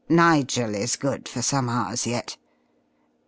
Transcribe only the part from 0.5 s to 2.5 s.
is good for some hours yet.